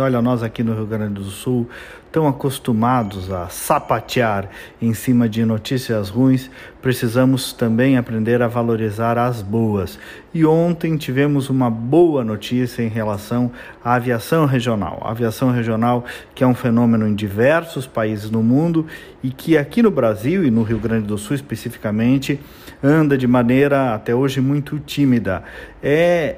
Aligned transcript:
Olha, 0.00 0.22
nós 0.22 0.44
aqui 0.44 0.62
no 0.62 0.74
Rio 0.74 0.86
Grande 0.86 1.14
do 1.14 1.24
Sul, 1.24 1.68
tão 2.12 2.28
acostumados 2.28 3.32
a 3.32 3.48
sapatear 3.48 4.48
em 4.80 4.94
cima 4.94 5.28
de 5.28 5.44
notícias 5.44 6.08
ruins, 6.08 6.48
precisamos 6.80 7.52
também 7.52 7.96
aprender 7.96 8.40
a 8.40 8.46
valorizar 8.46 9.18
as 9.18 9.42
boas. 9.42 9.98
E 10.32 10.46
ontem 10.46 10.96
tivemos 10.96 11.50
uma 11.50 11.68
boa 11.68 12.24
notícia 12.24 12.80
em 12.80 12.86
relação 12.86 13.50
à 13.84 13.94
aviação 13.94 14.46
regional. 14.46 15.02
A 15.02 15.10
aviação 15.10 15.50
regional, 15.50 16.04
que 16.32 16.44
é 16.44 16.46
um 16.46 16.54
fenômeno 16.54 17.04
em 17.04 17.14
diversos 17.16 17.84
países 17.84 18.30
no 18.30 18.40
mundo 18.40 18.86
e 19.20 19.30
que 19.30 19.58
aqui 19.58 19.82
no 19.82 19.90
Brasil 19.90 20.46
e 20.46 20.50
no 20.50 20.62
Rio 20.62 20.78
Grande 20.78 21.08
do 21.08 21.18
Sul 21.18 21.34
especificamente, 21.34 22.38
anda 22.80 23.18
de 23.18 23.26
maneira 23.26 23.94
até 23.94 24.14
hoje 24.14 24.40
muito 24.40 24.78
tímida. 24.78 25.42
É 25.82 26.36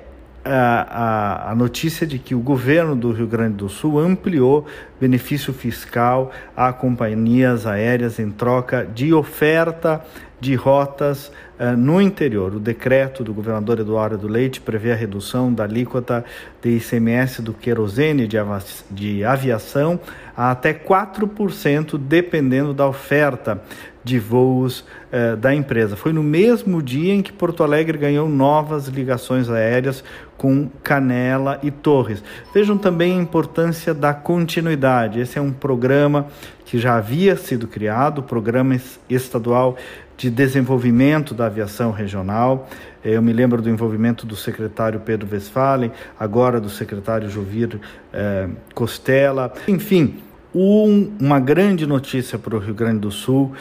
a, 0.51 1.47
a, 1.47 1.51
a, 1.53 1.55
notícia 1.55 2.07
de 2.07 2.19
que 2.19 2.35
o 2.35 2.41
governo 2.41 2.97
do 2.97 3.13
Rio 3.13 3.27
Grande 3.27 3.57
do 3.57 3.69
Sul 3.69 3.99
ampliou 3.99 4.67
benefício 5.01 5.53
fiscal 5.53 6.33
a 6.57 6.73
companhias 6.73 7.67
aéreas 7.67 8.19
em 8.19 8.31
troca 8.31 8.85
de 8.85 9.15
oferta 9.15 10.05
de 10.41 10.55
rotas 10.55 11.31
no 11.77 12.01
interior. 12.01 12.55
O 12.55 12.61
decreto 12.61 13.23
do 13.23 13.35
governador 13.35 13.81
Eduardo 13.81 14.17
do 14.17 14.29
Leite 14.29 14.61
prevê 14.61 14.93
a 14.93 14.95
redução 14.95 15.53
da 15.53 15.65
alíquota 15.65 16.25
de 16.63 16.71
ICMS 16.71 17.43
do 17.43 17.53
querosene 17.53 18.27
de, 18.27 19.25
aviação 19.25 20.01
a 20.37 20.51
até 20.51 20.73
4%, 20.73 21.99
dependendo 21.99 22.73
da 22.73 22.87
oferta 22.87 23.63
de 24.03 24.19
voos 24.19 24.81
uh, 24.81 25.37
da 25.37 25.55
empresa. 25.55 25.97
Foi 25.97 26.13
no 26.13 26.23
mesmo 26.23 26.83
dia 26.83 27.13
em 27.13 27.21
que 27.21 27.33
Porto 27.33 27.63
Alegre 27.63 27.99
ganhou 27.99 28.29
novas 28.29 28.89
ligações 28.89 29.51
aéreas 29.51 30.03
com 30.39 30.71
Canela 30.83 31.61
e 31.63 31.71
Torres. 31.71 32.25
Vejam 32.55 32.79
também 32.79 33.19
a 33.19 33.23
importância 33.23 33.93
da 33.93 34.15
continuidade. 34.15 35.21
Esse 35.21 35.39
é 35.39 35.43
um 35.43 35.53
programa 35.53 36.29
que 36.65 36.79
já 36.79 36.97
havia 36.97 37.37
sido 37.37 37.67
criado, 37.67 38.21
o 38.21 38.23
Programa 38.23 38.81
Estadual 39.09 39.77
de 40.17 40.31
Desenvolvimento 40.31 41.35
da 41.35 41.49
Aviação 41.51 41.91
Regional. 41.91 42.69
Eu 43.05 43.21
me 43.21 43.33
lembro 43.33 43.61
do 43.61 43.69
envolvimento 43.69 44.25
do 44.27 44.37
secretário 44.37 45.01
Pedro 45.01 45.29
Westphalen, 45.31 45.93
agora 46.19 46.61
do 46.61 46.71
secretário 46.71 47.29
Jovir 47.29 47.81
eh, 48.13 48.49
Costela. 48.75 49.53
Enfim, 49.69 50.23
um, 50.55 51.13
uma 51.21 51.39
grande 51.39 51.87
notícia 51.87 52.39
para 52.39 52.57
o 52.57 52.59
Rio 52.59 52.75
Grande 52.75 53.01
do 53.01 53.11
Sul 53.11 53.53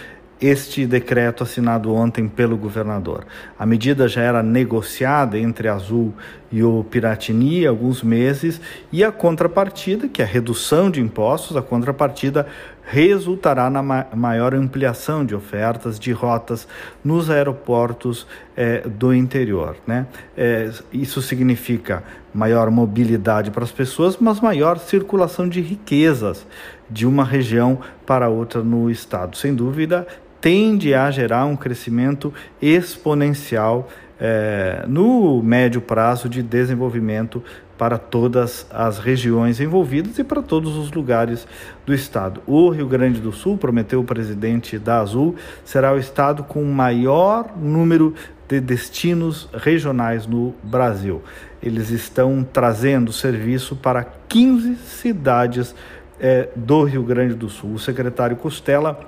este 0.41 0.85
decreto 0.85 1.43
assinado 1.43 1.93
ontem 1.93 2.27
pelo 2.27 2.55
governador. 2.55 3.25
A 3.57 3.65
medida 3.65 4.07
já 4.07 4.21
era 4.21 4.41
negociada 4.41 5.37
entre 5.37 5.67
Azul 5.67 6.13
e 6.51 6.63
o 6.63 6.83
Piratini 6.83 7.65
há 7.65 7.69
alguns 7.69 8.01
meses 8.01 8.61
e 8.91 9.03
a 9.03 9.11
contrapartida, 9.11 10.07
que 10.07 10.21
é 10.21 10.25
a 10.25 10.27
redução 10.27 10.89
de 10.89 11.01
impostos, 11.01 11.57
a 11.57 11.61
contrapartida 11.61 12.47
resultará 12.83 13.69
na 13.69 13.83
ma 13.83 14.07
maior 14.15 14.55
ampliação 14.55 15.23
de 15.23 15.35
ofertas 15.35 15.99
de 15.99 16.11
rotas 16.11 16.67
nos 17.03 17.29
aeroportos 17.29 18.25
eh, 18.57 18.81
do 18.87 19.13
interior. 19.13 19.75
Né? 19.85 20.07
Eh, 20.35 20.71
isso 20.91 21.21
significa 21.21 22.03
maior 22.33 22.71
mobilidade 22.71 23.51
para 23.51 23.63
as 23.63 23.71
pessoas, 23.71 24.17
mas 24.19 24.39
maior 24.39 24.79
circulação 24.79 25.47
de 25.47 25.61
riquezas 25.61 26.47
de 26.89 27.05
uma 27.05 27.23
região 27.23 27.79
para 28.07 28.27
outra 28.27 28.63
no 28.63 28.89
estado. 28.89 29.37
Sem 29.37 29.53
dúvida, 29.53 30.07
tende 30.41 30.93
a 30.93 31.09
gerar 31.11 31.45
um 31.45 31.55
crescimento 31.55 32.33
exponencial 32.61 33.89
é, 34.19 34.83
no 34.87 35.41
médio 35.41 35.79
prazo 35.79 36.27
de 36.27 36.43
desenvolvimento 36.43 37.43
para 37.77 37.97
todas 37.97 38.67
as 38.69 38.99
regiões 38.99 39.61
envolvidas 39.61 40.19
e 40.19 40.23
para 40.23 40.41
todos 40.41 40.75
os 40.75 40.91
lugares 40.91 41.47
do 41.85 41.93
estado. 41.93 42.41
O 42.45 42.69
Rio 42.69 42.85
Grande 42.85 43.21
do 43.21 43.31
Sul, 43.31 43.57
prometeu 43.57 44.01
o 44.01 44.03
presidente 44.03 44.77
da 44.77 44.99
Azul, 44.99 45.35
será 45.63 45.93
o 45.93 45.97
estado 45.97 46.43
com 46.43 46.61
maior 46.65 47.57
número 47.57 48.13
de 48.49 48.59
destinos 48.59 49.47
regionais 49.53 50.27
no 50.27 50.53
Brasil. 50.61 51.21
Eles 51.63 51.89
estão 51.89 52.45
trazendo 52.51 53.13
serviço 53.13 53.77
para 53.77 54.03
15 54.27 54.75
cidades 54.75 55.73
é, 56.19 56.49
do 56.53 56.83
Rio 56.83 57.03
Grande 57.03 57.33
do 57.33 57.47
Sul. 57.47 57.75
O 57.75 57.79
secretário 57.79 58.35
Costela 58.35 58.99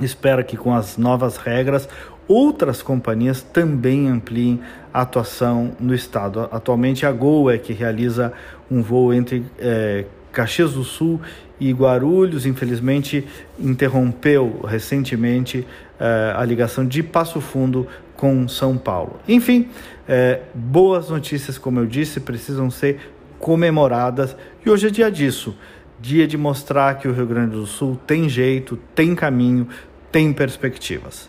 espera 0.00 0.42
que 0.42 0.56
com 0.56 0.74
as 0.74 0.96
novas 0.96 1.36
regras 1.36 1.88
outras 2.28 2.82
companhias 2.82 3.40
também 3.40 4.08
ampliem 4.08 4.60
a 4.92 5.02
atuação 5.02 5.72
no 5.78 5.94
estado. 5.94 6.48
Atualmente 6.50 7.06
a 7.06 7.12
Gol 7.12 7.50
é 7.50 7.58
que 7.58 7.72
realiza 7.72 8.32
um 8.70 8.82
voo 8.82 9.12
entre 9.14 9.44
é, 9.58 10.04
Caxias 10.32 10.72
do 10.72 10.84
Sul 10.84 11.20
e 11.58 11.72
Guarulhos, 11.72 12.44
infelizmente 12.44 13.26
interrompeu 13.58 14.60
recentemente 14.66 15.66
é, 15.98 16.34
a 16.36 16.44
ligação 16.44 16.84
de 16.86 17.02
Passo 17.02 17.40
Fundo 17.40 17.86
com 18.16 18.48
São 18.48 18.76
Paulo. 18.76 19.20
Enfim, 19.28 19.68
é, 20.08 20.40
boas 20.54 21.08
notícias, 21.08 21.56
como 21.58 21.80
eu 21.80 21.86
disse, 21.86 22.20
precisam 22.20 22.70
ser 22.70 23.12
comemoradas 23.38 24.36
e 24.64 24.70
hoje 24.70 24.88
é 24.88 24.90
dia 24.90 25.10
disso 25.10 25.56
dia 26.00 26.26
de 26.26 26.36
mostrar 26.36 26.98
que 26.98 27.08
o 27.08 27.12
Rio 27.12 27.26
Grande 27.26 27.56
do 27.56 27.66
Sul 27.66 27.98
tem 28.06 28.28
jeito, 28.28 28.78
tem 28.94 29.14
caminho, 29.14 29.68
tem 30.12 30.32
perspectivas. 30.32 31.28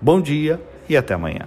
Bom 0.00 0.20
dia 0.20 0.60
e 0.88 0.96
até 0.96 1.14
amanhã. 1.14 1.46